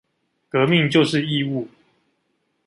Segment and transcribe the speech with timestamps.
[0.49, 1.67] 革命就是義務